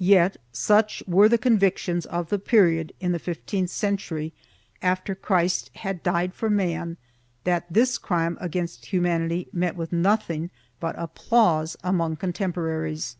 [0.00, 4.32] Yet such were the convictions of the period, in the fifteenth century
[4.82, 6.96] after Christ had died for man,
[7.44, 13.14] that this crime against humanity met with nothing but applause among contemporaries.